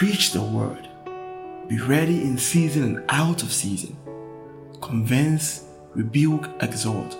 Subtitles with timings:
[0.00, 0.88] Preach the word.
[1.68, 3.98] Be ready in season and out of season.
[4.80, 7.14] Convince, rebuke, exhort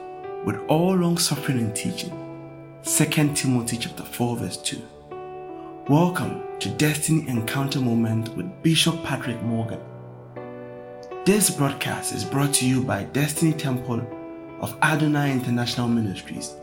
[0.46, 2.08] with all long suffering and teaching.
[2.82, 4.80] 2 Timothy chapter 4 verse 2.
[5.90, 9.80] Welcome to Destiny Encounter Moment with Bishop Patrick Morgan.
[11.26, 14.00] This broadcast is brought to you by Destiny Temple
[14.62, 16.54] of Adonai International Ministries,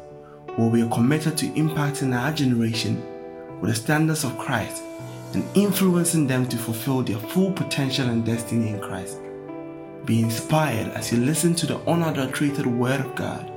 [0.56, 3.04] where we are committed to impacting our generation
[3.62, 4.82] with the standards of Christ
[5.34, 9.20] and influencing them to fulfill their full potential and destiny in Christ.
[10.06, 13.52] Be inspired as you listen to the unadulterated Word of God.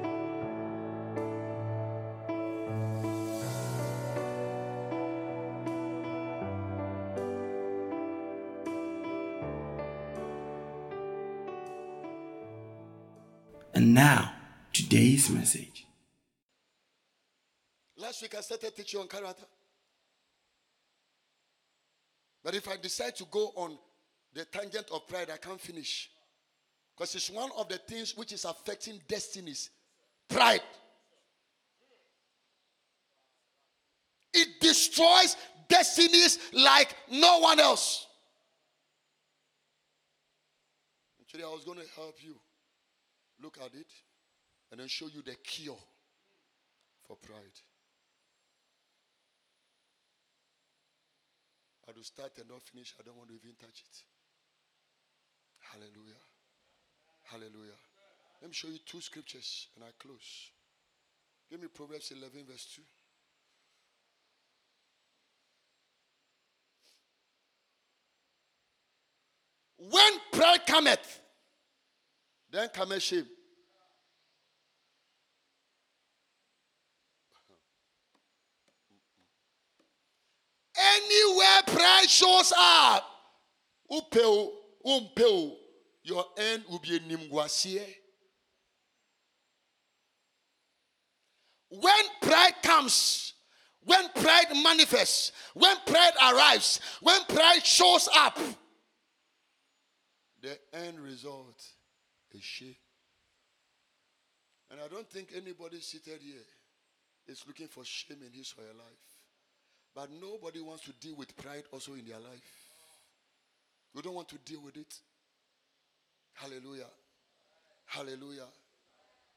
[13.73, 14.33] And now,
[14.73, 15.87] today's message.
[17.97, 19.45] Last week I started teaching on character.
[22.43, 23.79] But if I decide to go on
[24.33, 26.11] the tangent of pride, I can't finish.
[26.97, 29.71] Because it's one of the things which is affecting destinies.
[30.29, 30.63] Pride.
[34.33, 35.37] It destroys
[35.69, 38.07] destinies like no one else.
[41.31, 42.35] Today I was going to help you
[43.41, 43.87] look at it
[44.71, 45.79] and then show you the cure
[47.07, 47.39] for pride.
[51.91, 52.95] I will start and not finish.
[53.01, 54.05] I don't want to even touch it.
[55.73, 56.23] Hallelujah.
[57.25, 57.79] Hallelujah.
[58.41, 60.53] Let me show you two scriptures and I close.
[61.51, 62.83] Give me Proverbs 11, verse 2.
[69.91, 71.21] When pride cometh,
[72.53, 73.27] then cometh shame.
[80.81, 83.05] Anywhere pride shows up,
[86.03, 87.83] your end will be nimguasie.
[91.69, 93.35] When pride comes,
[93.85, 98.39] when pride manifests, when pride arrives, when pride shows up,
[100.41, 101.63] the end result
[102.33, 102.75] is shame.
[104.71, 106.47] And I don't think anybody seated here
[107.27, 109.10] is looking for shame in his or her life.
[109.95, 112.43] But nobody wants to deal with pride also in their life.
[113.95, 114.95] You don't want to deal with it.
[116.35, 116.87] Hallelujah.
[117.87, 118.47] Hallelujah.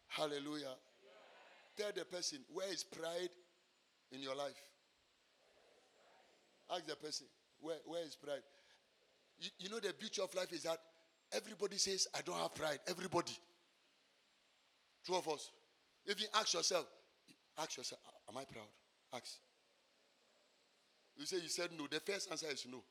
[0.08, 0.76] Hallelujah.
[1.76, 3.30] Tell the person, where is pride
[4.12, 4.62] in your life?
[6.72, 7.26] Ask the person,
[7.60, 8.44] where, where is pride?
[9.40, 10.78] You, you know, the beauty of life is that
[11.32, 12.80] everybody says, I don't have pride.
[12.88, 13.34] Everybody.
[15.06, 15.52] Two of us.
[16.06, 16.86] If you ask yourself,
[17.58, 18.68] ask yourself, am I proud?
[19.14, 19.40] Ask.
[21.18, 21.88] You say you said no.
[21.88, 22.84] The first answer is no.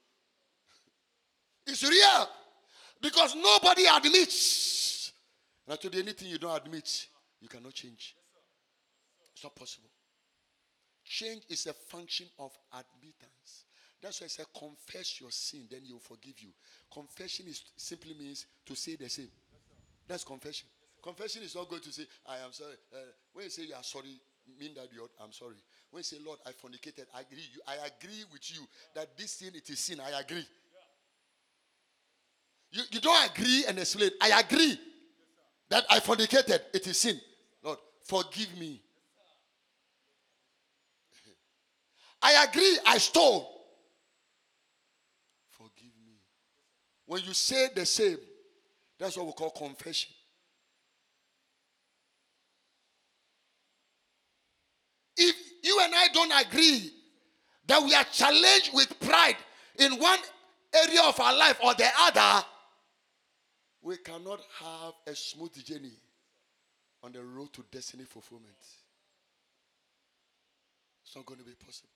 [1.67, 2.29] it's real.
[3.01, 5.13] Because nobody admits.
[5.69, 7.07] And you anything you don't admit,
[7.41, 8.17] you cannot change.
[9.35, 9.89] It's not possible.
[11.05, 13.65] Change is a function of admittance.
[14.01, 16.51] That's why I said confess your sin, then he'll forgive you.
[16.93, 19.29] Confession is simply means to say the same.
[20.09, 20.69] That's confession.
[21.03, 22.75] Confession is not going to say, I am sorry.
[22.93, 22.99] Uh,
[23.33, 24.21] when you say you are sorry,
[24.59, 25.57] mean that you're, I'm sorry.
[25.91, 27.45] When you say, Lord, I fornicated, I agree.
[27.53, 28.61] You, I agree with you
[28.95, 30.01] that this sin, it is sin.
[30.01, 30.47] I agree.
[32.71, 34.11] You, you don't agree and explain.
[34.21, 34.79] I agree
[35.69, 37.21] that I fornicated, it is sin.
[37.63, 38.81] Lord, forgive me.
[42.23, 43.49] I agree, I stole.
[45.51, 46.15] Forgive me.
[47.07, 48.19] When you say the same,
[48.99, 50.13] that's what we call confession.
[55.17, 56.91] If you and I don't agree
[57.67, 59.37] that we are challenged with pride
[59.79, 60.19] in one
[60.75, 62.45] area of our life or the other,
[63.83, 65.93] we cannot have a smooth journey
[67.03, 68.55] on the road to destiny fulfillment.
[71.05, 71.89] It's not going to be possible.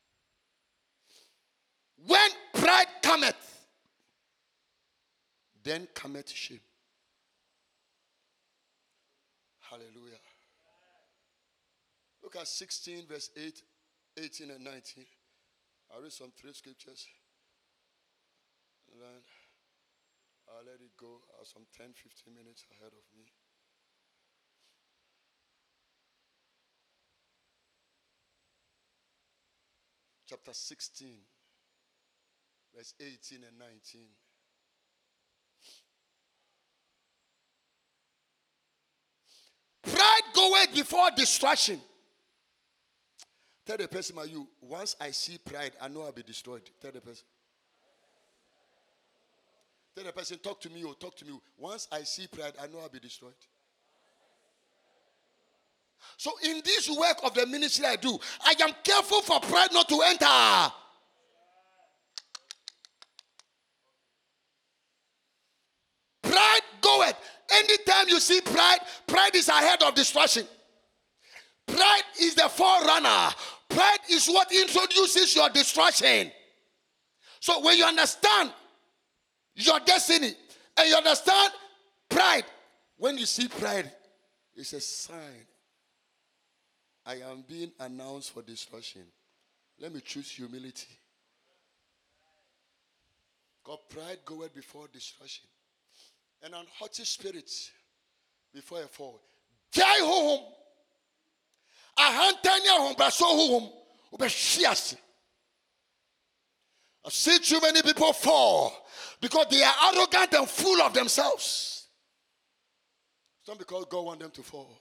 [2.06, 3.66] When pride cometh,
[5.62, 6.60] then cometh shame.
[9.60, 10.18] Hallelujah.
[12.26, 13.62] Look at 16, verse 8,
[14.18, 15.06] 18, and 19.
[15.94, 17.06] I read some three scriptures.
[18.90, 19.22] And then
[20.48, 21.20] I'll let it go.
[21.40, 23.26] I some 10, 15 minutes ahead of me.
[30.28, 31.08] Chapter 16,
[32.74, 34.00] verse 18 and 19.
[39.84, 41.80] Pride goeth before destruction.
[43.66, 46.62] Tell the person, are you, once I see pride, I know I'll be destroyed.
[46.80, 47.24] Tell the person.
[49.96, 51.32] Tell the person, talk to me or talk to me.
[51.34, 51.40] Oh.
[51.58, 53.32] Once I see pride, I know I'll be destroyed.
[56.16, 59.88] So in this work of the ministry I do, I am careful for pride not
[59.88, 60.72] to enter.
[66.22, 67.16] Pride goeth.
[67.50, 70.46] Anytime you see pride, pride is ahead of destruction.
[71.66, 73.30] Pride is the forerunner.
[73.76, 76.32] Pride is what introduces your destruction.
[77.40, 78.50] So when you understand
[79.54, 80.32] your destiny
[80.78, 81.52] and you understand
[82.08, 82.44] pride,
[82.96, 83.92] when you see pride,
[84.54, 85.44] it's a sign.
[87.04, 89.02] I am being announced for destruction.
[89.78, 90.96] Let me choose humility.
[93.62, 95.44] God, pride goeth before destruction,
[96.42, 97.50] and an haughty spirit
[98.54, 99.20] before a fall.
[99.70, 100.44] Die home.
[101.98, 103.70] Ahantanya home, but so home.
[107.04, 108.72] I've seen too many people fall
[109.20, 111.88] because they are arrogant and full of themselves.
[113.40, 114.78] It's not because God wants them to fall.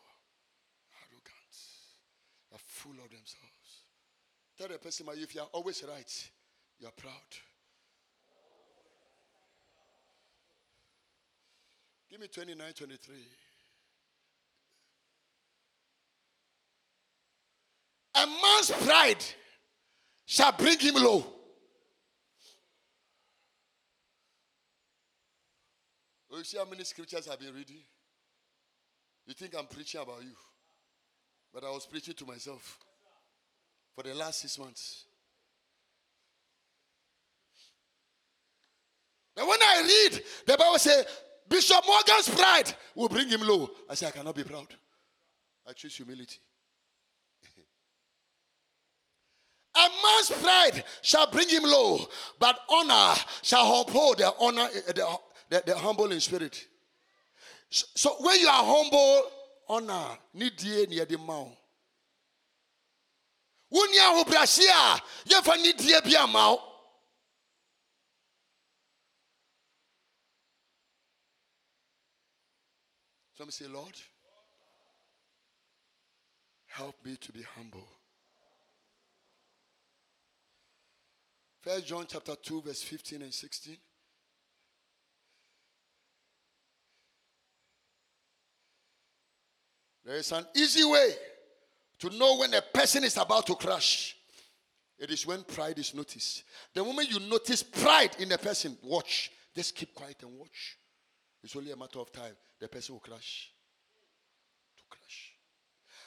[1.03, 1.56] Arrogant.
[2.50, 3.45] They're full of themselves.
[4.57, 6.29] Tell the person, my if you are always right,
[6.79, 7.13] you are proud.
[12.09, 13.15] Give me 29, 23.
[18.15, 19.23] A man's pride
[20.25, 21.25] shall bring him low.
[26.31, 27.77] Oh, you see how many scriptures I've been reading?
[29.25, 30.35] You think I'm preaching about you?
[31.53, 32.77] But I was preaching to myself
[33.95, 35.06] for the last six months.
[39.38, 41.06] And when I read, the Bible says,
[41.47, 43.69] Bishop Morgan's pride will bring him low.
[43.89, 44.68] I say, I cannot be proud.
[45.68, 46.39] I choose humility.
[49.85, 51.99] A man's pride shall bring him low,
[52.39, 55.17] but honor shall uphold the honor, eh, the,
[55.49, 56.65] the, the humble in spirit.
[57.69, 59.23] So, so, when you are humble,
[59.67, 60.53] honor need
[60.89, 61.55] near the mouth.
[63.69, 66.59] When you are brasia, you have need die be a mouth.
[73.37, 73.91] Some say, Lord,
[76.67, 77.85] help me to be humble.
[81.65, 83.75] First John chapter 2, verse 15 and 16.
[90.06, 91.09] There is an easy way
[91.97, 94.15] to know when a person is about to crash.
[95.00, 96.44] It is when pride is noticed.
[96.71, 99.31] The moment you notice pride in a person, watch.
[99.56, 100.77] Just keep quiet and watch.
[101.44, 102.35] It's only a matter of time.
[102.59, 103.50] The person will crash.
[104.77, 105.31] To crash.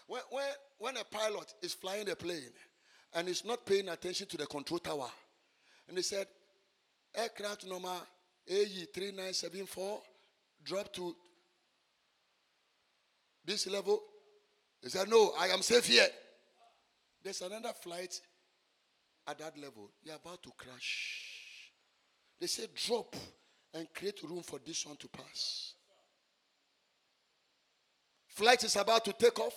[0.07, 0.45] When, when,
[0.79, 2.53] when a pilot is flying a plane
[3.13, 5.11] and is not paying attention to the control tower,
[5.89, 6.27] and they said,
[7.15, 7.95] aircraft number
[8.47, 10.01] AE 3974
[10.65, 11.15] drop to
[13.45, 14.01] this level?
[14.83, 16.07] They said, No, I am safe here.
[17.23, 18.21] There's another flight
[19.27, 19.91] at that level.
[20.03, 21.73] You're about to crash.
[22.41, 23.17] They said, Drop
[23.75, 25.75] and create room for this one to pass.
[28.29, 29.55] Flight is about to take off.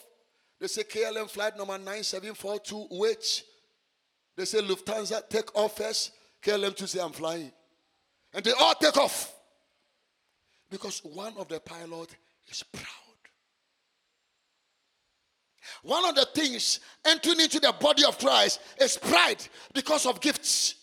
[0.59, 3.43] They say KLM flight number 9742, wait.
[4.35, 6.11] They say Lufthansa, take off first.
[6.43, 7.51] KLM to say, I'm flying.
[8.33, 9.33] And they all take off.
[10.69, 12.15] Because one of the pilot
[12.49, 12.85] is proud.
[15.83, 20.75] One of the things entering into the body of Christ is pride because of gifts.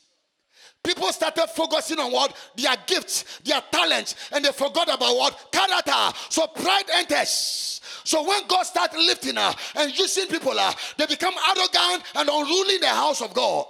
[0.82, 2.36] People started focusing on what?
[2.56, 5.52] Their gifts, their talents, and they forgot about what?
[5.52, 6.18] Character.
[6.30, 7.80] So pride enters.
[8.04, 12.76] So when God starts lifting her and using people, uh, they become arrogant and unruly
[12.76, 13.66] in the house of God.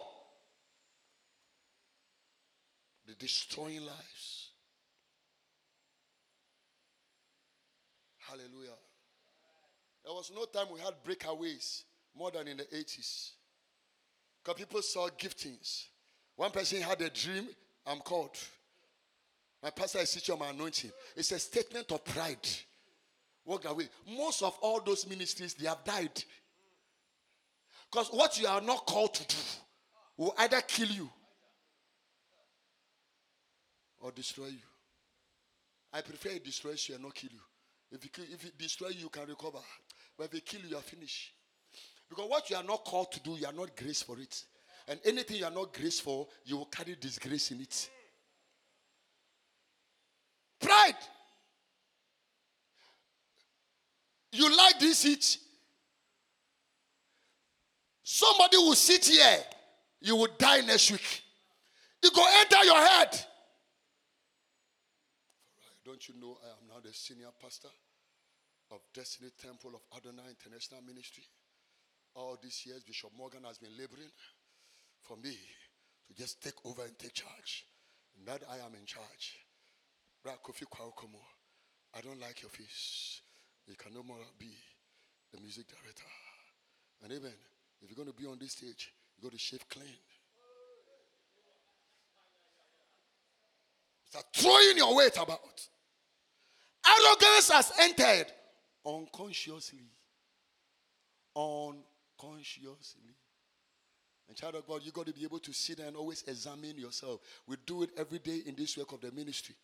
[3.06, 4.50] They're destroying lives.
[8.18, 8.76] Hallelujah.
[10.04, 11.82] There was no time we had breakaways
[12.16, 13.30] more than in the 80s.
[14.42, 15.86] Because people saw giftings.
[16.36, 17.48] One person had a dream,
[17.86, 18.36] I'm called.
[19.62, 20.92] My pastor is teaching my anointing.
[21.16, 22.46] It's a statement of pride.
[23.44, 23.88] Walked away.
[24.16, 26.22] Most of all those ministries, they have died.
[27.90, 29.42] Because what you are not called to do
[30.16, 31.10] will either kill you
[34.00, 34.68] or destroy you.
[35.92, 37.40] I prefer it destroys you and not kill you.
[37.90, 39.58] If it, if it destroys you, you can recover.
[40.16, 41.32] But if they kill you, you are finished.
[42.08, 44.44] Because what you are not called to do, you are not graced for it.
[44.86, 47.90] And anything you are not graced for, you will carry disgrace in it.
[50.60, 50.96] Pride.
[54.32, 55.38] You like this seat.
[58.02, 59.38] Somebody will sit here.
[60.00, 61.22] You will die next week.
[62.02, 63.26] It will enter your head.
[65.88, 67.72] Don't you know I am now the senior pastor
[68.70, 71.24] of Destiny Temple of Adonai International Ministry?
[72.14, 74.12] All these years, Bishop Morgan has been laboring
[75.00, 77.64] for me to just take over and take charge.
[78.20, 79.40] Now that I am in charge.
[80.28, 80.36] I
[82.04, 83.22] don't like your face.
[83.66, 84.52] You can no more be
[85.32, 86.12] the music director.
[87.02, 87.32] And even
[87.80, 89.96] if you're going to be on this stage, you got to shave clean.
[94.04, 95.68] Start throwing your weight about.
[96.88, 98.26] Arrogance has entered
[98.84, 99.84] unconsciously.
[101.36, 103.14] Unconsciously.
[104.28, 106.78] And child of God, you got to be able to sit there and always examine
[106.78, 107.20] yourself.
[107.46, 109.54] We do it every day in this work of the ministry.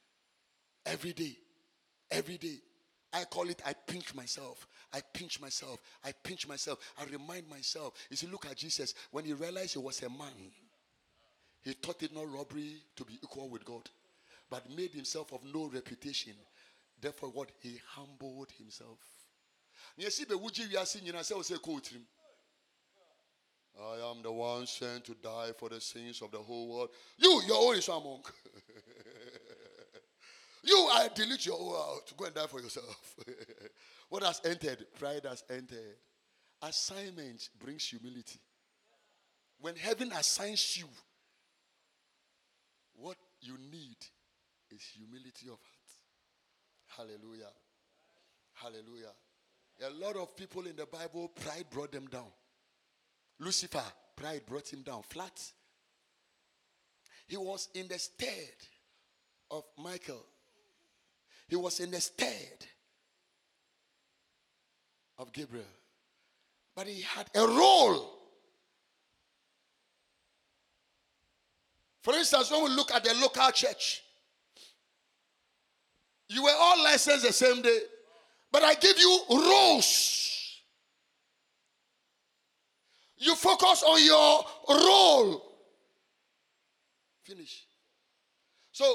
[0.87, 1.37] Every day.
[2.11, 2.57] Every day.
[3.13, 4.67] I call it I pinch myself.
[4.93, 5.81] I pinch myself.
[6.05, 6.79] I pinch myself.
[6.99, 7.95] I remind myself.
[8.11, 8.95] You see, look at Jesus.
[9.11, 10.33] When he realized he was a man,
[11.63, 13.89] he thought it not robbery to be equal with God,
[14.51, 16.35] but made himself of no reputation.
[17.01, 17.51] Therefore, what?
[17.61, 18.99] He humbled himself.
[23.81, 26.91] I am the one sent to die for the sins of the whole world.
[27.19, 28.31] You, your own is a monk.
[30.63, 32.13] you, I delete your own out.
[32.17, 33.15] Go and die for yourself.
[34.09, 34.87] what has entered?
[34.99, 35.97] Pride has entered.
[36.63, 38.39] Assignment brings humility.
[39.61, 40.87] When heaven assigns you,
[42.95, 43.97] what you need
[44.71, 45.74] is humility of heart.
[46.97, 47.51] Hallelujah.
[48.55, 49.13] Hallelujah.
[49.85, 52.31] A lot of people in the Bible, pride brought them down.
[53.41, 53.83] Lucifer,
[54.15, 55.41] pride brought him down flat.
[57.27, 58.55] He was in the stead
[59.51, 60.25] of Michael.
[61.49, 62.65] He was in the stead
[65.19, 65.65] of Gabriel.
[66.77, 68.19] But he had a role.
[72.03, 74.04] For instance, when we look at the local church,
[76.29, 77.79] you were all licensed the same day,
[78.51, 80.61] but I give you roles.
[83.17, 85.43] You focus on your role.
[87.23, 87.65] Finish.
[88.73, 88.93] So,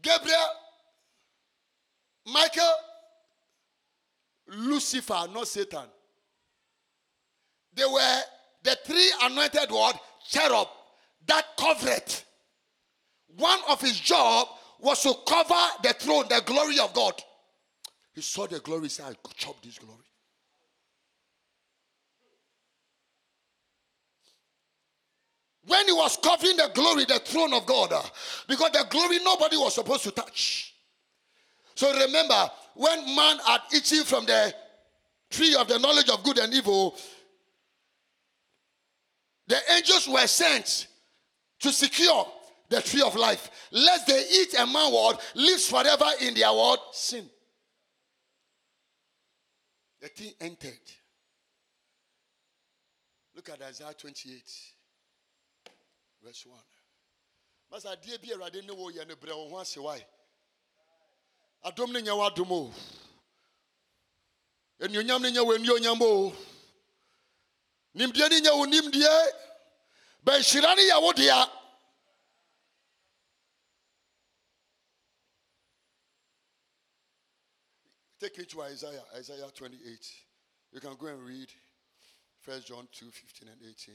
[0.00, 0.36] Gabriel,
[2.26, 2.74] Michael,
[4.48, 5.84] Lucifer, not Satan.
[7.74, 8.20] They were
[8.62, 9.94] the three anointed word
[10.28, 10.68] cherub
[11.26, 12.14] that covered.
[13.36, 14.48] One of his job
[14.82, 17.14] was to cover the throne, the glory of God.
[18.14, 20.04] He saw the glory, he said, I chop this glory.
[25.70, 28.02] when he was covering the glory, the throne of God, uh,
[28.48, 30.74] because the glory nobody was supposed to touch.
[31.76, 34.52] So remember, when man had eaten from the
[35.30, 36.96] tree of the knowledge of good and evil,
[39.46, 40.88] the angels were sent
[41.60, 42.26] to secure
[42.70, 46.78] the tree of life, lest they eat a man word lives forever in their word
[46.92, 47.28] sin.
[50.00, 50.78] The thing entered.
[53.34, 54.42] Look at Isaiah 28
[56.22, 56.58] verse 1
[57.72, 60.04] masa adeɛ bi awurade ne wo yɛ no brɛ wo ho ase wae
[61.64, 62.74] adom no nyɛ w'adom o
[64.80, 66.32] anuonyam no nyɛ w'anuonyam o
[67.94, 69.32] nimdeɛ no nyɛ wo nimdeɛ
[70.24, 71.59] bɛnhyira no yɛ wo dea
[78.20, 79.80] Take it to Isaiah, Isaiah 28.
[80.72, 81.48] You can go and read
[82.44, 83.94] 1 John 2 15 and 18.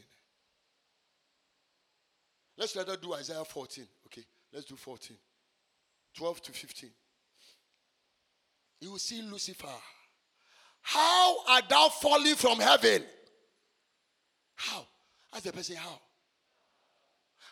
[2.57, 3.85] Let's let us do Isaiah 14.
[4.07, 5.15] Okay, let's do 14.
[6.15, 6.89] 12 to 15.
[8.81, 9.67] You will see Lucifer.
[10.81, 13.03] How art thou falling from heaven?
[14.55, 14.85] How?
[15.33, 15.99] Ask the person how.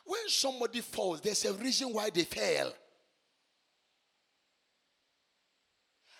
[0.05, 2.73] When somebody falls, there's a reason why they fell.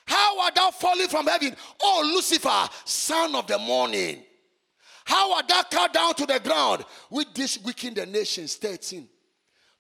[0.06, 1.56] How art thou falling from heaven?
[1.82, 4.24] Oh, Lucifer, son of the morning.
[5.06, 8.56] How art thou cut down to the ground with this weaken the nations?
[8.56, 9.08] 13.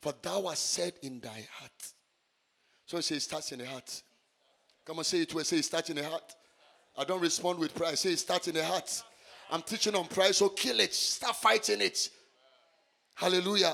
[0.01, 1.93] For thou hast said in thy heart.
[2.85, 4.01] So say it starts in the heart.
[4.85, 6.35] Come on, say it will say it starts in the heart.
[6.97, 7.97] I don't respond with pride.
[7.97, 9.01] Say it starts in the heart.
[9.49, 10.93] I'm teaching on pride, so kill it.
[10.93, 12.09] Start fighting it.
[13.15, 13.73] Hallelujah.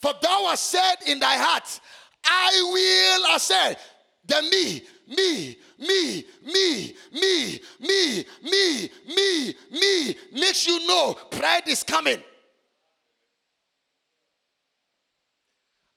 [0.00, 1.80] For thou hast said in thy heart,
[2.24, 3.76] I will ascend.
[4.24, 11.82] The me, me, me, me, me, me, me, me, me makes you know pride is
[11.82, 12.22] coming.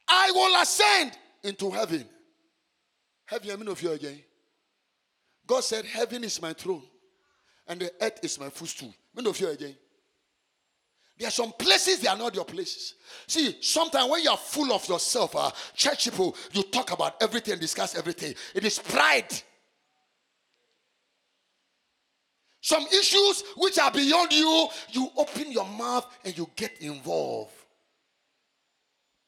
[0.08, 1.12] I will ascend
[1.44, 2.06] into heaven.
[3.26, 4.22] Have you ever of you again?
[5.48, 6.84] God said, Heaven is my throne,
[7.68, 8.94] and the earth is my footstool.
[9.16, 9.76] Many of you again.
[11.18, 12.96] There are some places they are not your places.
[13.28, 17.58] See, sometimes when you are full of yourself, uh, church people, you talk about everything,
[17.58, 18.34] discuss everything.
[18.54, 19.34] It is pride.
[22.60, 27.54] Some issues which are beyond you, you open your mouth and you get involved.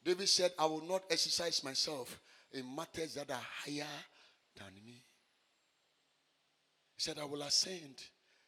[0.03, 2.19] David said, I will not exercise myself
[2.51, 3.85] in matters that are higher
[4.57, 5.03] than me.
[6.95, 8.01] He said, I will ascend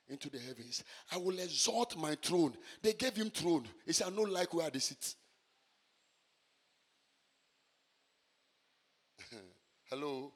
[0.10, 0.84] into the heavens.
[1.12, 2.54] I will exalt my throne.
[2.82, 3.68] They gave him throne.
[3.86, 5.16] He said, I don't like where they sit.
[9.89, 10.34] Hello.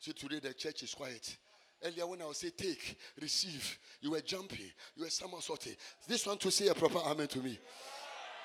[0.00, 1.36] See, today the church is quiet.
[1.84, 5.74] Earlier, when I would say take, receive, you were jumping, you were somersaulting.
[6.08, 7.58] This one to say a proper amen to me.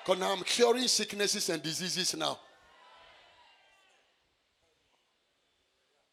[0.04, 2.38] Because now I'm curing sicknesses and diseases now.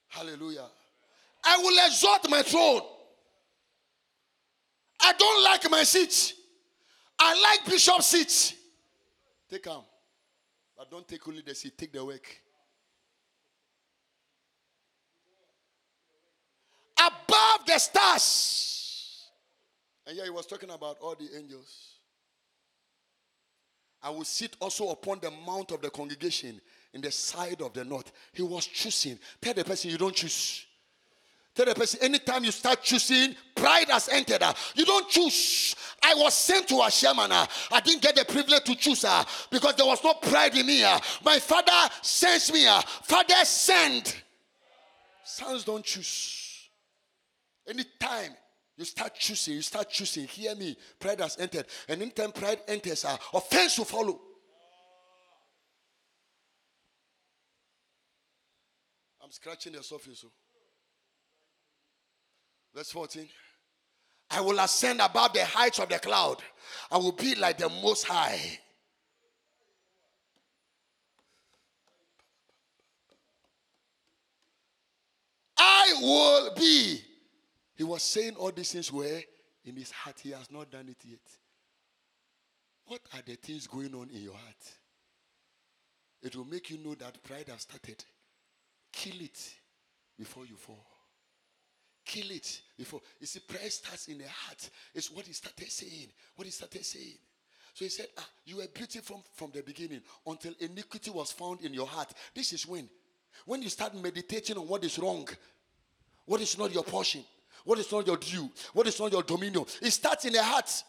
[0.08, 0.68] Hallelujah.
[1.44, 2.82] I will exalt my throne.
[5.10, 6.36] I don't like my seat.
[7.18, 8.54] I like bishop seats.
[9.50, 9.82] Take him.
[10.78, 12.28] But don't take only the seat, take the work.
[17.00, 19.26] Above the stars.
[20.06, 21.96] And yeah, he was talking about all the angels.
[24.04, 26.62] I will sit also upon the mount of the congregation
[26.94, 28.12] in the side of the north.
[28.32, 29.18] He was choosing.
[29.42, 30.68] Tell the person you don't choose.
[31.60, 34.42] Tell the person anytime you start choosing, pride has entered.
[34.42, 34.56] Ah.
[34.76, 35.76] You don't choose.
[36.02, 37.28] I was sent to Ashaiman.
[37.32, 37.50] Ah.
[37.70, 40.84] I didn't get the privilege to choose her because there was no pride in me.
[41.22, 42.66] My father sends me.
[43.04, 44.16] Father send.
[45.26, 46.70] Sons don't choose.
[47.68, 48.32] Anytime
[48.78, 50.28] you start choosing, you start choosing.
[50.28, 50.78] Hear me.
[50.98, 51.66] Pride has entered.
[51.90, 54.18] And anytime pride enters, offense will follow.
[59.22, 60.24] I'm scratching the surface.
[60.26, 60.32] Oh.
[62.80, 63.28] Verse 14.
[64.32, 66.38] I will ascend above the heights of the cloud.
[66.90, 68.40] I will be like the most high.
[75.58, 77.02] I will be.
[77.76, 79.24] He was saying all these things where
[79.66, 81.20] in his heart he has not done it yet.
[82.86, 84.72] What are the things going on in your heart?
[86.24, 88.06] It will make you know that pride has started.
[88.94, 89.54] Kill it
[90.18, 90.89] before you fall.
[92.10, 93.02] Kill it before.
[93.20, 94.68] You see, prayer starts in the heart.
[94.96, 96.08] It's what he started saying.
[96.36, 97.20] What he started saying.
[97.76, 101.62] So he said, ah, You were beautiful from, from the beginning until iniquity was found
[101.62, 102.12] in your heart.
[102.34, 102.90] This is when.
[103.46, 105.28] When you start meditating on what is wrong,
[106.26, 107.24] what is not your portion,
[107.64, 110.84] what is not your due, what is not your dominion, it starts in the heart.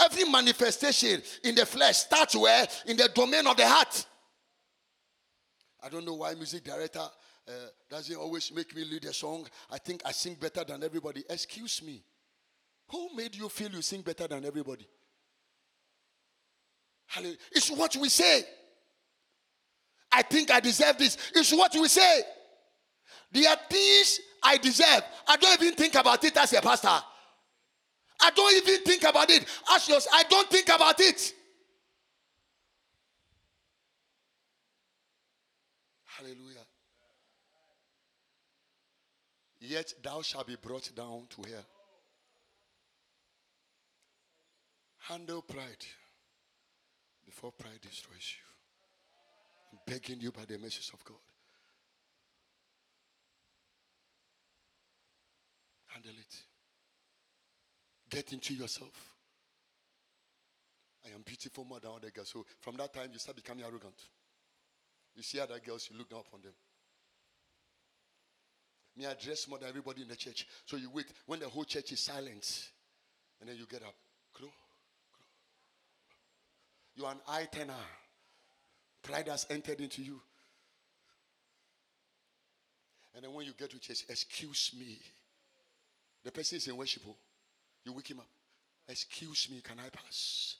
[0.00, 2.66] Every manifestation in the flesh starts where?
[2.86, 4.06] In the domain of the heart.
[5.82, 7.06] I don't know why music director
[7.48, 7.52] uh,
[7.90, 9.46] doesn't always make me lead a song.
[9.70, 11.24] I think I sing better than everybody.
[11.28, 12.02] Excuse me.
[12.88, 14.86] Who made you feel you sing better than everybody?
[17.06, 17.36] Hallelujah.
[17.52, 18.44] It's what we say.
[20.10, 21.16] I think I deserve this.
[21.34, 22.22] It's what we say.
[23.32, 25.02] There are things I deserve.
[25.26, 26.88] I don't even think about it as a pastor.
[26.88, 30.06] I don't even think about it as yours.
[30.12, 31.34] I don't think about it.
[39.66, 41.64] Yet thou shalt be brought down to hell.
[44.98, 45.84] Handle pride
[47.24, 48.44] before pride destroys you.
[49.72, 51.16] I'm begging you by the message of God.
[55.86, 56.36] Handle it.
[58.10, 59.14] Get into yourself.
[61.06, 62.28] I am beautiful more than other girls.
[62.28, 64.00] So from that time, you start becoming arrogant.
[65.14, 66.52] You see other girls, you look down upon them.
[68.96, 70.46] Me, I dress more than everybody in the church.
[70.66, 72.70] So you wait when the whole church is silent.
[73.40, 73.94] And then you get up.
[76.96, 77.74] You are an eye tenor.
[79.02, 80.20] Pride has entered into you.
[83.14, 84.98] And then when you get to church, excuse me.
[86.24, 87.02] The person is in worship.
[87.08, 87.16] Oh.
[87.84, 88.28] You wake him up.
[88.88, 90.56] Excuse me, can I pass?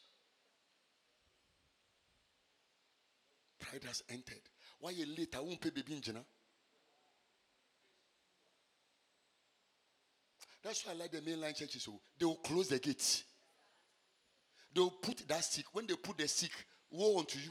[3.61, 4.43] Pride has entered.
[4.81, 5.35] Why you late?
[5.37, 6.01] I won't pay baby in
[10.65, 11.83] That's why I like the mainline churches.
[11.83, 13.25] So they will close the gates.
[14.75, 15.67] They will put that stick.
[15.73, 16.53] When they put the stick,
[16.91, 17.51] woe unto you.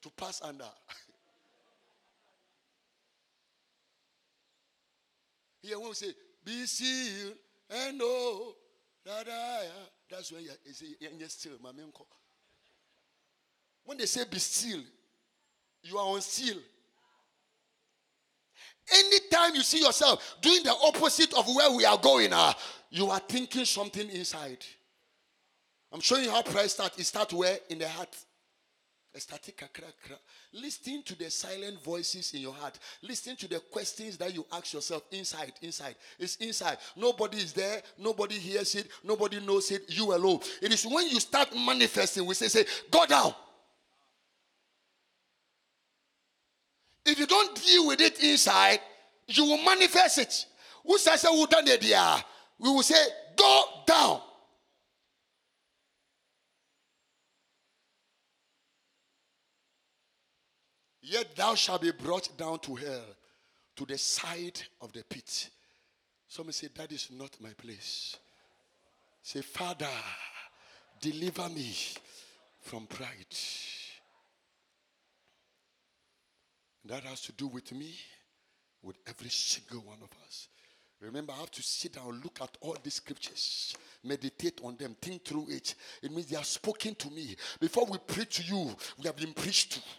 [0.00, 0.64] To pass under.
[5.62, 7.34] Here when we say, be sealed
[7.70, 9.88] and that I am.
[10.10, 11.70] That's when you say, you're still, my
[13.84, 14.80] When they say be still,
[15.82, 16.56] you are on seal.
[18.92, 22.52] Anytime you see yourself doing the opposite of where we are going, uh,
[22.90, 24.64] you are thinking something inside.
[25.92, 26.98] I'm showing you how pride starts.
[26.98, 27.58] It starts where?
[27.70, 28.14] In the heart.
[29.16, 30.16] Static kakra kra.
[30.52, 32.78] Listen to the silent voices in your heart.
[33.00, 35.52] Listen to the questions that you ask yourself inside.
[35.62, 35.94] Inside.
[36.18, 36.78] It's inside.
[36.96, 37.80] Nobody is there.
[37.96, 38.88] Nobody hears it.
[39.04, 39.84] Nobody knows it.
[39.88, 40.40] You alone.
[40.60, 43.34] It is when you start manifesting, we say, say, go down.
[47.14, 48.80] If you don't deal with it inside,
[49.28, 50.46] you will manifest it.
[50.84, 51.38] Who says we
[52.58, 54.20] will say, go down.
[61.02, 63.04] Yet thou shalt be brought down to hell,
[63.76, 65.50] to the side of the pit.
[66.26, 68.16] Some say, That is not my place.
[69.22, 69.86] Say, Father,
[71.00, 71.76] deliver me
[72.60, 73.36] from pride.
[76.86, 77.94] That has to do with me,
[78.82, 80.48] with every single one of us.
[81.00, 85.24] Remember, I have to sit down, look at all these scriptures, meditate on them, think
[85.24, 85.74] through it.
[86.02, 87.36] It means they are spoken to me.
[87.60, 89.80] Before we preach to you, we have been preached to.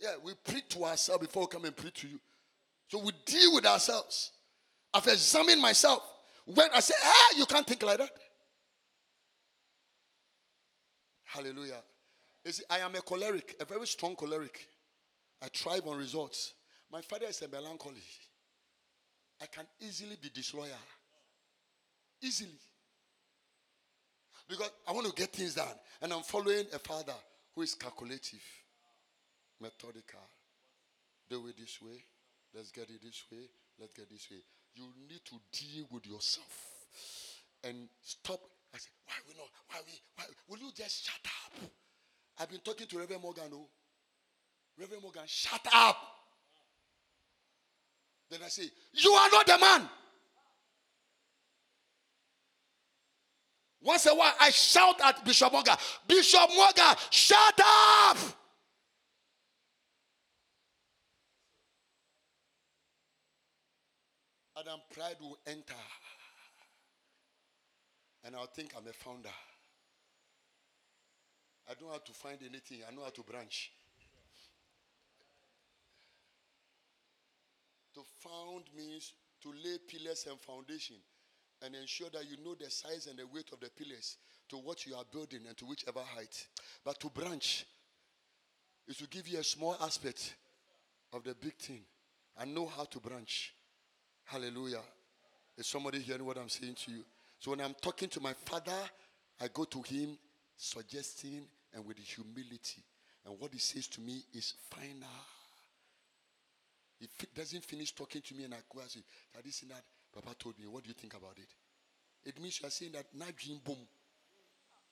[0.00, 2.20] Yeah, we preach to ourselves before we come and preach to you.
[2.86, 4.30] So we deal with ourselves.
[4.94, 6.02] I've examined myself.
[6.46, 8.10] When I say, ah, you can't think like that.
[11.24, 11.82] Hallelujah.
[12.44, 14.66] You see, I am a choleric, a very strong choleric.
[15.42, 16.54] I thrive on results.
[16.90, 18.02] My father is a melancholy.
[19.40, 20.70] I can easily be disloyal.
[22.22, 22.58] Easily.
[24.48, 25.66] Because I want to get things done.
[26.00, 27.14] And I'm following a father
[27.54, 28.42] who is calculative
[29.60, 30.20] methodical.
[31.28, 32.02] Do it this way.
[32.54, 33.50] Let's get it this way.
[33.78, 34.38] Let's get this way.
[34.74, 36.88] You need to deal with yourself
[37.62, 38.40] and stop.
[38.74, 39.48] I say, why we not?
[39.68, 39.92] Why we?
[40.16, 40.24] Why?
[40.48, 41.70] Will you just shut up?
[42.40, 43.50] I've been talking to Reverend Morgan.
[43.52, 43.68] Oh,
[44.78, 45.96] Reverend Morgan, shut up.
[48.30, 49.88] Then I say, you are not the man.
[53.80, 58.16] Once a while, I shout at Bishop Morgan, Bishop Morgan, shut up.
[64.58, 65.74] Adam, pride will enter.
[68.24, 69.28] And I'll think I'm a founder.
[71.68, 73.72] I don't have to find anything, I know how to branch.
[77.94, 80.96] To found means to lay pillars and foundation
[81.62, 84.16] and ensure that you know the size and the weight of the pillars
[84.48, 86.46] to what you are building and to whichever height.
[86.84, 87.66] But to branch
[88.86, 90.34] is to give you a small aspect
[91.12, 91.80] of the big thing
[92.38, 93.52] and know how to branch.
[94.24, 94.82] Hallelujah.
[95.56, 97.04] Is somebody hearing what I'm saying to you?
[97.40, 98.78] So when I'm talking to my father,
[99.40, 100.16] I go to him
[100.56, 101.42] suggesting
[101.78, 102.82] and with humility.
[103.24, 105.08] And what he says to me is final.
[106.98, 109.00] He doesn't finish talking to me and I go and say,
[109.34, 110.66] that is that Papa told me.
[110.66, 111.48] What do you think about it?
[112.28, 113.76] It means you are saying that na dream boom.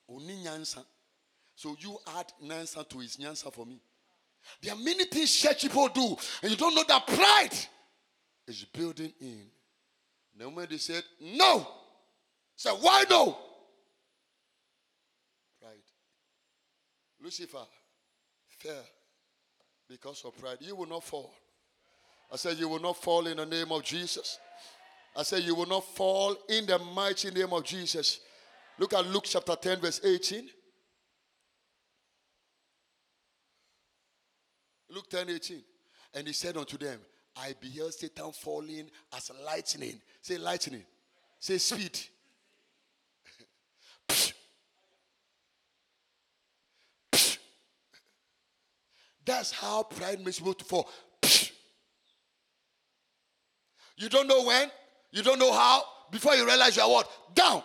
[0.09, 0.85] Only nyansa.
[1.55, 3.81] So you add nyansa to his nyansa for me.
[4.61, 7.57] There are many things church people do, and you don't know that pride
[8.47, 9.47] is building in.
[10.37, 11.67] The moment they said no,
[12.55, 13.37] said why no?
[15.59, 15.71] Pride.
[17.27, 17.65] Lucifer
[18.57, 18.85] fell
[19.89, 20.59] because of pride.
[20.61, 21.33] You will not fall.
[22.31, 24.39] I said you will not fall in the name of Jesus.
[25.13, 28.21] I said you will not fall in the mighty name of Jesus.
[28.79, 30.49] Look at Luke chapter 10, verse 18.
[34.89, 35.63] Luke 10, 18.
[36.13, 36.97] And he said unto them,
[37.35, 39.99] I beheld Satan falling as lightning.
[40.21, 40.83] Say lightning.
[41.41, 41.99] Say speed.
[49.27, 50.89] That's how pride makes people to fall.
[53.97, 54.71] You don't know when,
[55.11, 57.09] you don't know how, before you realize you are what?
[57.35, 57.61] Down.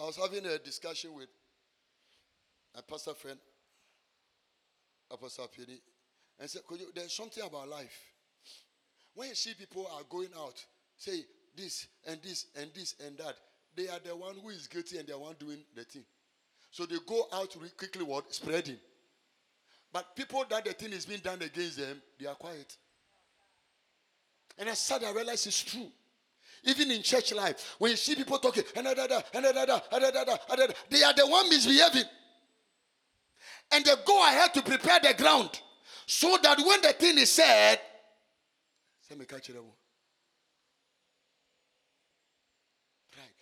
[0.00, 1.28] I was having a discussion with
[2.74, 3.38] a pastor friend
[5.10, 5.80] Apostle Penny,
[6.40, 7.96] and said, you, There's something about life.
[9.14, 10.64] When you see people are going out,
[10.96, 11.24] say
[11.56, 13.36] this and this and this and that,
[13.76, 16.04] they are the one who is guilty and they are one doing the thing.
[16.70, 18.32] So they go out quickly, what?
[18.34, 18.78] Spreading.
[19.92, 22.76] But people that the thing is being done against them, they are quiet.
[24.58, 25.90] And I started, I realized it's true.
[26.64, 28.96] Even in church life, when you see people talking, and they are
[31.14, 32.04] the one misbehaving
[33.72, 35.60] and they go ahead to prepare the ground
[36.06, 37.80] so that when the thing is said,
[39.08, 39.42] pride.
[39.56, 39.74] Oh.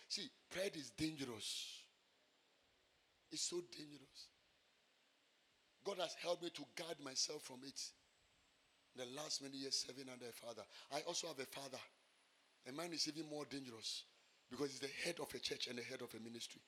[0.08, 1.73] See, pride is dangerous.
[3.34, 4.28] It's so dangerous.
[5.84, 7.80] God has helped me to guard myself from it.
[8.96, 10.62] The last many years serving under a father.
[10.94, 11.82] I also have a father.
[12.68, 14.04] A man is even more dangerous
[14.48, 16.60] because he's the head of a church and the head of a ministry.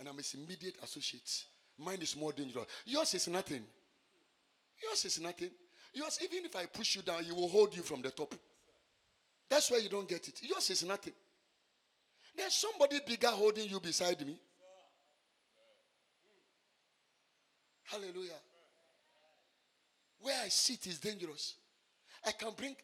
[0.00, 1.44] And I'm his immediate associate.
[1.78, 2.66] Mine is more dangerous.
[2.86, 3.62] Yours is nothing.
[4.82, 5.50] Yours is nothing.
[5.94, 8.34] Yours, even if I push you down, he will hold you from the top.
[9.48, 10.40] That's why you don't get it.
[10.42, 11.14] Yours is nothing.
[12.36, 14.36] There's somebody bigger holding you beside me.
[17.90, 18.38] Hallelujah.
[20.20, 21.54] Where I sit is dangerous.
[22.24, 22.76] I can bring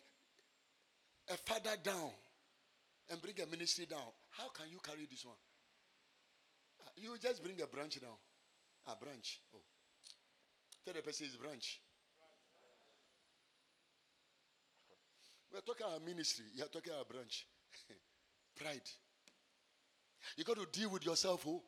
[1.29, 2.11] a father down
[3.11, 4.09] and bring a ministry down.
[4.31, 5.37] How can you carry this one?
[6.83, 8.17] Ah, you just bring a branch down.
[8.89, 9.41] A branch.
[9.55, 9.59] Oh.
[10.85, 11.81] Tell the person is branch.
[15.53, 16.47] We're talking about ministry.
[16.55, 17.47] You're talking about branch.
[18.57, 18.89] Pride.
[20.37, 21.45] You got to deal with yourself.
[21.47, 21.63] Oh.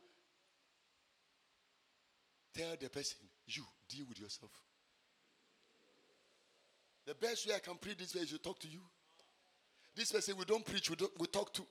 [2.54, 3.18] Tell the person,
[3.56, 4.50] you deal with yourself.
[7.06, 8.80] The best way I can preach this way is to talk to you.
[9.96, 11.62] This person we don't preach, we, don't, we talk to.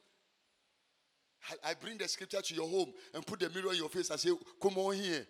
[1.49, 4.09] I, I bring the scripture to your home and put the mirror in your face
[4.09, 5.25] and say, Come on here.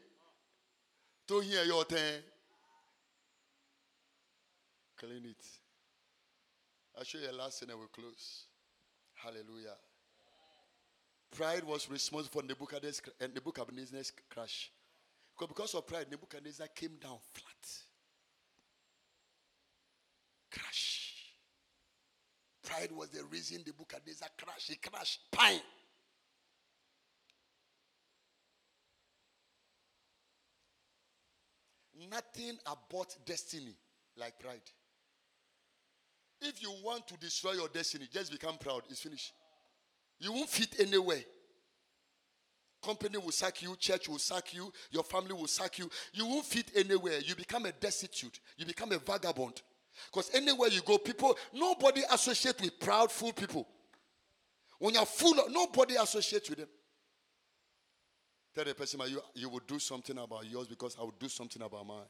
[1.28, 2.22] Don't hear your turn.
[4.98, 5.46] Clean it.
[6.98, 8.46] I'll show you a last thing and we'll close.
[9.14, 9.76] Hallelujah.
[11.36, 14.72] Pride was responsible for Nebuchadnezzar's, uh, Nebuchadnezzar's crash.
[15.40, 17.70] Because, of pride, Nebuchadnezzar came down flat.
[20.52, 21.36] Crash.
[22.64, 24.70] Pride was the reason Nebuchadnezzar crashed.
[24.70, 25.20] He crashed.
[25.32, 25.60] Pine.
[32.10, 33.76] Nothing about destiny
[34.18, 34.62] like pride.
[36.42, 38.84] If you want to destroy your destiny, just become proud.
[38.90, 39.34] It's finished.
[40.20, 41.24] You won't fit anywhere.
[42.84, 45.90] Company will sack you, church will sack you, your family will sack you.
[46.14, 47.20] You won't fit anywhere.
[47.20, 48.40] You become a destitute.
[48.56, 49.62] You become a vagabond.
[50.12, 53.68] Because anywhere you go, people, nobody associate with proud, full people.
[54.80, 56.68] When you're full, nobody associates with them.
[58.54, 61.62] Tell the person, you, you will do something about yours because I will do something
[61.62, 62.06] about mine.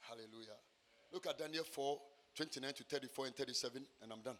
[0.00, 0.56] Hallelujah.
[1.12, 1.98] Look at Daniel 4
[2.34, 4.36] 29 to 34 and 37, and I'm done.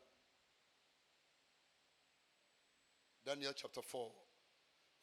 [3.29, 4.09] Daniel chapter 4,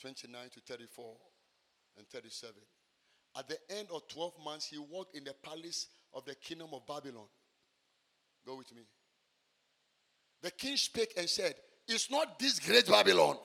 [0.01, 1.05] 29 to 34
[1.99, 2.55] and 37.
[3.37, 6.87] At the end of 12 months, he walked in the palace of the kingdom of
[6.87, 7.27] Babylon.
[8.43, 8.81] Go with me.
[10.41, 11.53] The king spake and said,
[11.87, 13.37] Is not this great Babylon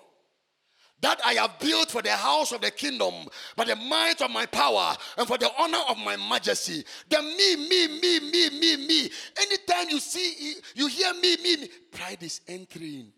[1.02, 3.12] that I have built for the house of the kingdom
[3.56, 6.82] by the might of my power and for the honor of my majesty?
[7.10, 9.10] The me, me, me, me, me, me.
[9.42, 13.12] Anytime you see, you hear me, me, me, pride is entering.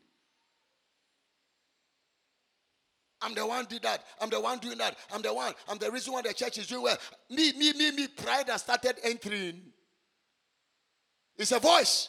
[3.22, 4.02] I'm the one did that.
[4.20, 4.96] I'm the one doing that.
[5.12, 5.52] I'm the one.
[5.68, 6.98] I'm the reason why the church is doing well.
[7.30, 8.08] Me, me, me, me.
[8.08, 9.61] Pride has started entering.
[11.37, 12.08] It's a voice.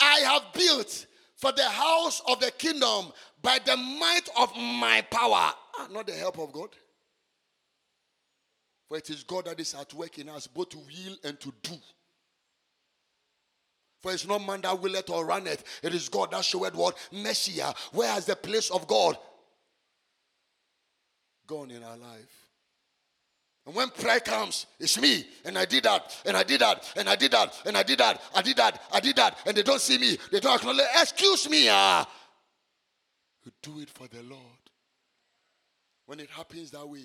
[0.00, 5.52] I have built for the house of the kingdom by the might of my power,
[5.78, 6.70] ah, not the help of God.
[8.88, 11.52] For it is God that is at work in us, both to will and to
[11.62, 11.76] do.
[14.06, 16.96] For it's not man that willeth or runneth, it is God that showeth what?
[17.10, 17.60] Mercy.
[17.90, 19.18] Where has the place of God
[21.44, 22.46] gone in our life?
[23.66, 27.08] And when prayer comes, it's me, and I did that, and I did that, and
[27.08, 29.64] I did that, and I did that, I did that, I did that, and they
[29.64, 30.86] don't see me, they don't acknowledge.
[31.00, 32.08] Excuse me, ah.
[33.44, 34.40] You do it for the Lord.
[36.06, 37.00] When it happens that way,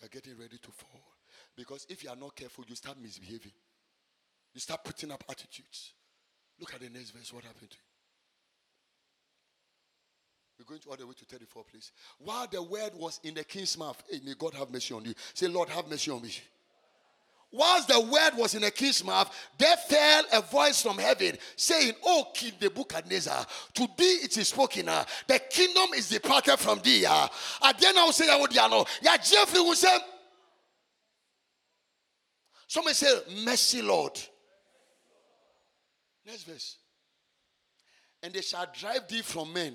[0.00, 1.02] you're getting ready to fall.
[1.54, 3.52] Because if you are not careful, you start misbehaving.
[4.54, 5.92] You start putting up attitudes.
[6.60, 7.32] Look at the next verse.
[7.32, 7.82] What happened to you?
[10.58, 11.92] We're going to all the way to 34, please.
[12.18, 15.14] While the word was in the king's mouth, hey, may God have mercy on you.
[15.32, 16.32] Say, Lord, have mercy on me.
[17.50, 21.94] Whilst the word was in the king's mouth, there fell a voice from heaven saying,
[22.04, 27.06] O King Nebuchadnezzar, to thee it is spoken, uh, the kingdom is departed from thee.
[27.06, 27.26] Uh.
[27.80, 28.84] then I will say, know.
[29.00, 29.96] Yeah, Jeffrey will say,
[32.66, 34.20] Somebody say, Mercy, Lord.
[36.28, 36.76] Next verse.
[38.22, 39.74] And they shall drive thee from men.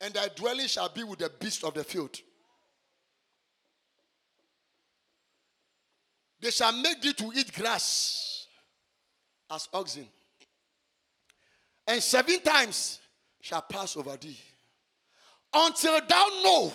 [0.00, 2.16] And thy dwelling shall be with the beasts of the field.
[6.40, 8.46] They shall make thee to eat grass
[9.50, 10.06] as oxen.
[11.88, 13.00] And seven times
[13.40, 14.38] shall pass over thee.
[15.52, 16.72] Until thou know.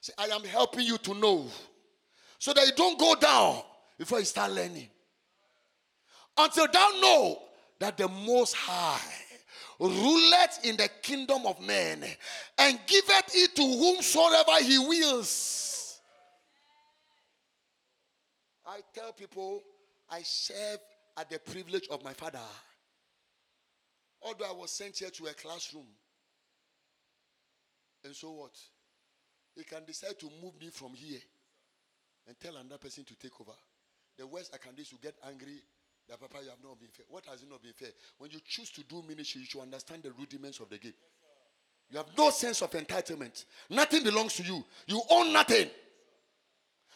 [0.00, 1.46] Say, I am helping you to know.
[2.38, 3.62] So that you don't go down
[4.02, 4.88] before you start learning.
[6.36, 7.38] Until thou know
[7.78, 8.98] that the Most High
[9.78, 12.04] ruleth in the kingdom of men,
[12.58, 16.00] and giveth it to whomsoever he wills.
[18.66, 19.62] I tell people
[20.10, 20.80] I serve
[21.16, 22.40] at the privilege of my father.
[24.20, 25.86] Although I was sent here to a classroom.
[28.04, 28.58] And so what?
[29.54, 31.20] He can decide to move me from here
[32.26, 33.52] and tell another person to take over.
[34.18, 35.62] The worst I can do is to get angry
[36.08, 37.06] that Papa, you have not been fair.
[37.08, 37.88] What has it not been fair?
[38.18, 40.94] When you choose to do ministry, you should understand the rudiments of the game.
[41.90, 43.44] You have no sense of entitlement.
[43.70, 44.64] Nothing belongs to you.
[44.86, 45.68] You own nothing.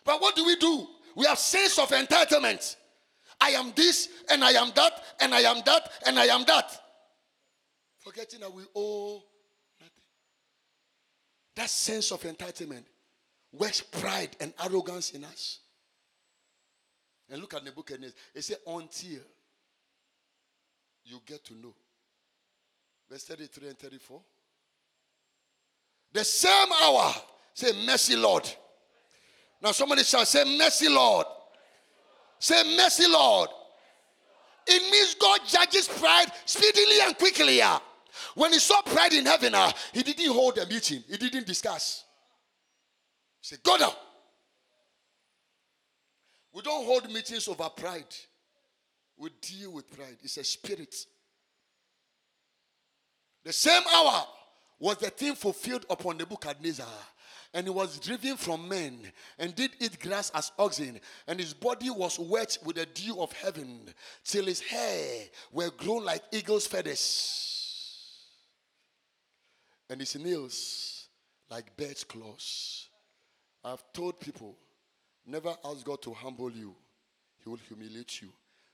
[0.05, 0.87] But what do we do?
[1.15, 2.77] We have sense of entitlement.
[3.41, 6.71] I am this and I am that and I am that and I am that.
[7.99, 9.23] Forgetting that we owe
[9.81, 10.03] nothing.
[11.57, 12.85] That sense of entitlement
[13.53, 15.61] works pride and arrogance in us.
[17.31, 18.17] And look at Nebuchadnezzar.
[18.35, 19.21] It said, until
[21.05, 21.75] you get to know.
[23.11, 24.21] Verse 33 and 34.
[26.13, 27.15] The same hour,
[27.55, 28.49] say, Mercy, Lord.
[29.63, 31.27] Now somebody shall say, Mercy, Lord.
[32.39, 33.49] Say, Mercy, Lord.
[34.67, 37.61] It means God judges pride speedily and quickly.
[38.35, 42.05] When he saw pride in heaven, uh, he didn't hold a meeting, he didn't discuss.
[43.41, 43.93] He said, Go down.
[46.57, 48.17] We don't hold meetings over pride.
[49.19, 50.17] We deal with pride.
[50.23, 50.97] It's a spirit.
[53.45, 54.25] The same hour
[54.81, 56.87] was the thing fulfilled upon Nebuchadnezzar.
[57.53, 59.01] And he was driven from men
[59.39, 63.33] and did eat grass as oxen, and his body was wet with the dew of
[63.33, 63.81] heaven,
[64.25, 68.25] till his hair were grown like eagle's feathers,
[69.91, 71.09] and his nails
[71.51, 72.89] like bird's claws.
[73.63, 74.57] I've told people
[75.27, 76.75] Never ask God to humble you,
[77.43, 78.29] He will humiliate you.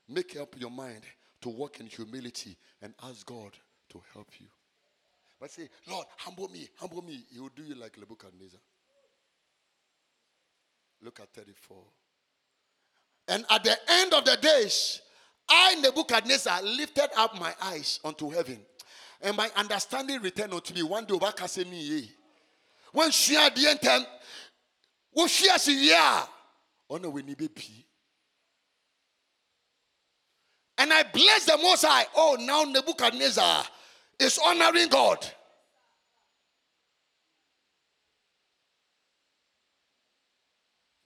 [0.07, 1.01] Make up your mind
[1.41, 3.51] to walk in humility and ask God
[3.89, 4.47] to help you.
[5.39, 7.25] But say, Lord, humble me, humble me.
[7.31, 8.59] He will do you like Nebuchadnezzar.
[11.01, 11.77] Look at 34.
[13.27, 15.01] And at the end of the days,
[15.49, 18.59] I, Nebuchadnezzar, lifted up my eyes unto heaven,
[19.21, 20.83] and my understanding returned unto me.
[20.83, 22.01] One day, eh,
[22.91, 24.05] when she had the intent,
[25.13, 26.27] was she as a?
[30.83, 32.05] And I bless the Most High.
[32.15, 33.63] Oh, now Nebuchadnezzar
[34.19, 35.25] is honoring God.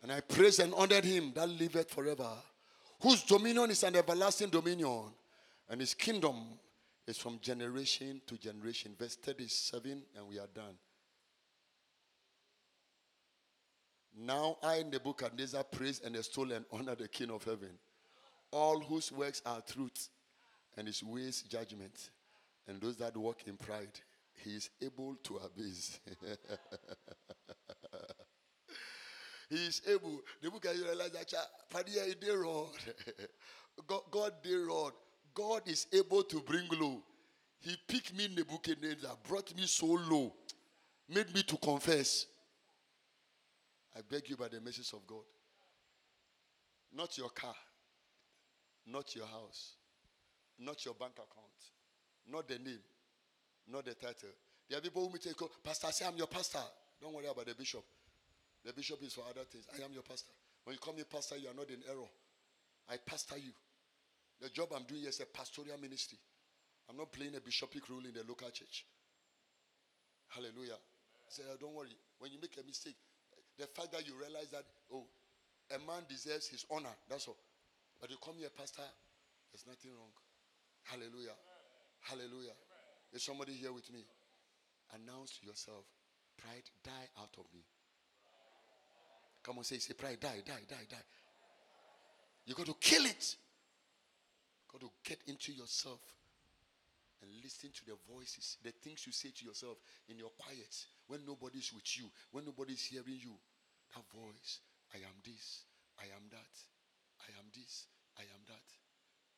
[0.01, 2.31] And I praise and honored him that liveth forever,
[3.01, 5.03] whose dominion is an everlasting dominion,
[5.69, 6.57] and his kingdom
[7.05, 8.95] is from generation to generation.
[8.97, 10.75] Verse 37, and we are done.
[14.19, 17.69] Now I, Nebuchadnezzar, praise and extol and honor the King of heaven,
[18.51, 20.09] all whose works are truth
[20.75, 22.09] and his ways judgment,
[22.67, 23.99] and those that walk in pride,
[24.43, 25.99] he is able to abase.
[29.49, 30.21] he is able.
[30.41, 31.31] The book I realize that
[31.71, 32.69] Padia did wrong.
[33.87, 34.91] God, God did wrong.
[35.35, 37.03] God is able to bring low.
[37.59, 40.33] He picked me Nebuchadnezzar, brought me so low,
[41.07, 42.25] made me to confess.
[43.97, 45.25] I beg you by the message of God.
[46.93, 47.55] Not your car,
[48.85, 49.73] not your house,
[50.59, 51.57] not your bank account,
[52.31, 52.79] not the name,
[53.67, 54.29] not the title.
[54.69, 56.59] There are people who may take, Pastor, say I'm your pastor.
[57.01, 57.83] Don't worry about the bishop.
[58.63, 59.65] The bishop is for other things.
[59.73, 60.31] I am your pastor.
[60.63, 62.09] When you call me pastor, you are not in error.
[62.89, 63.51] I pastor you.
[64.41, 66.19] The job I'm doing here is a pastoral ministry.
[66.89, 68.85] I'm not playing a bishopric role in the local church.
[70.29, 70.77] Hallelujah.
[71.29, 71.95] Say, oh, don't worry.
[72.19, 72.95] When you make a mistake,
[73.57, 75.05] the fact that you realize that, oh,
[75.73, 76.93] a man deserves his honor.
[77.09, 77.37] That's all.
[77.99, 78.85] But you come here, Pastor,
[79.51, 80.13] there's nothing wrong.
[80.83, 81.33] Hallelujah.
[81.33, 81.99] Amen.
[82.01, 82.53] Hallelujah.
[82.53, 83.13] Amen.
[83.13, 84.05] Is somebody here with me?
[84.93, 85.83] Announce yourself,
[86.37, 87.61] pride, die out of me.
[89.43, 91.07] Come on, say, say, pride, die, die, die, die.
[92.45, 93.35] You got to kill it.
[94.71, 95.99] got to get into yourself
[97.21, 99.77] and listen to the voices, the things you say to yourself
[100.09, 100.73] in your quiet,
[101.07, 103.33] when nobody's with you, when nobody's hearing you.
[103.95, 104.59] That voice,
[104.93, 105.65] I am this,
[105.97, 106.55] I am that,
[107.23, 107.87] I am this,
[108.17, 108.67] I am that,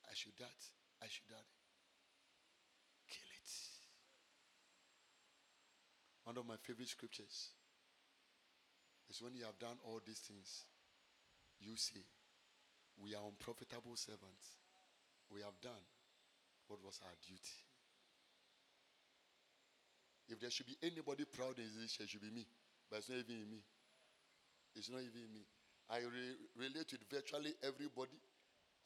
[0.10, 0.60] I should that,
[1.02, 1.48] I should that.
[3.08, 3.52] Kill it.
[6.26, 7.50] One of my favorite scriptures
[9.10, 10.66] is when you have done all these things,
[11.60, 12.04] you say,
[13.02, 14.58] We are unprofitable servants.
[15.32, 15.86] We have done
[16.68, 17.69] what was our duty.
[20.30, 22.46] If there should be anybody proud in this church, it should be me.
[22.90, 23.62] But it's not even me.
[24.76, 25.42] It's not even me.
[25.90, 28.18] I re- relate with virtually everybody.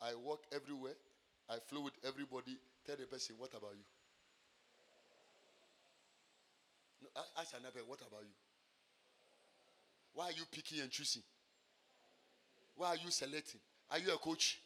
[0.01, 0.95] I walk everywhere.
[1.49, 2.57] I flow with everybody.
[2.87, 3.83] Tell the person, what about you?
[7.03, 8.35] No, ask another, what about you?
[10.13, 11.23] Why are you picking and choosing?
[12.75, 13.59] Why are you selecting?
[13.91, 14.59] Are you a coach?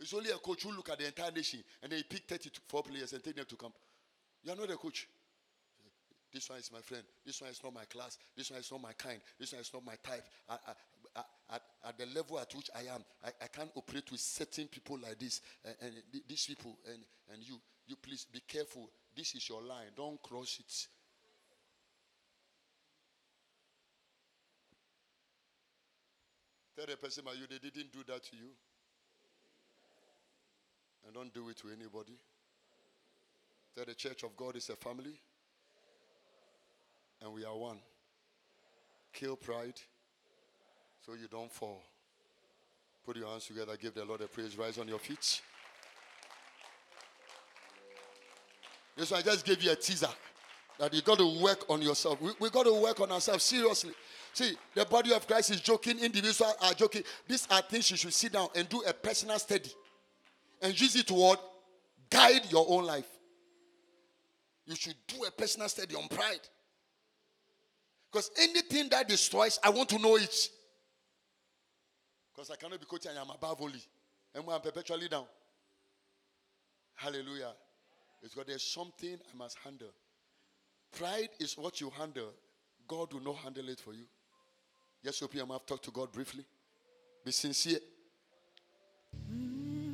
[0.00, 2.82] It's only a coach who look at the entire nation and then he pick 34
[2.82, 3.74] players and take them to camp.
[4.44, 5.08] You are not a coach.
[6.32, 7.02] This one is my friend.
[7.24, 8.18] This one is not my class.
[8.36, 9.20] This one is not my kind.
[9.38, 10.24] This one is not my type.
[10.48, 10.72] I, I,
[11.16, 14.66] I, at, at, the level at which I am, I, I can't operate with certain
[14.66, 15.40] people like this.
[15.64, 16.98] Eh, eh, and, and these people, and,
[17.32, 18.90] and you, you please be careful.
[19.16, 19.86] This is your line.
[19.96, 20.88] Don't cross it.
[26.76, 28.48] Tell the person, you, they didn't do that to you.
[31.06, 32.18] And don't do it to anybody.
[33.74, 35.18] Tell the church of God is a family.
[37.20, 37.78] And we are one.
[39.12, 39.80] Kill pride
[41.04, 41.82] so you don't fall.
[43.04, 43.76] Put your hands together.
[43.76, 44.56] Give the Lord a praise.
[44.56, 45.40] Rise on your feet.
[48.96, 50.08] One I just gave you a teaser
[50.78, 52.20] that you got to work on yourself.
[52.20, 53.92] We, we got to work on ourselves seriously.
[54.32, 57.02] See, the body of Christ is joking, individuals are joking.
[57.26, 59.70] These are things you should sit down and do a personal study
[60.62, 61.14] and use it to
[62.08, 63.13] guide your own life.
[64.66, 66.40] You should do a personal study on pride.
[68.10, 70.48] Because anything that destroys, I want to know it.
[72.32, 73.82] Because I cannot be coaching, I am above only.
[74.34, 75.26] And I'm perpetually down.
[76.94, 77.52] Hallelujah.
[78.22, 79.90] It's because there's something I must handle.
[80.96, 82.32] Pride is what you handle.
[82.86, 84.04] God will not handle it for you.
[85.02, 86.44] Yes, open your mouth, talk to God briefly.
[87.24, 87.80] Be sincere.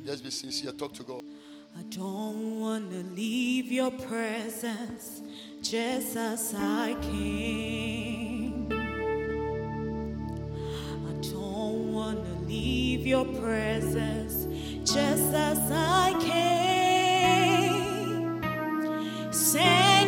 [0.05, 1.23] Just be sincere, talk to God.
[1.77, 5.21] I don't want to leave your presence
[5.61, 8.67] just as I came.
[11.07, 14.47] I don't want to leave your presence
[14.91, 16.51] just as I came.
[19.31, 20.00] Say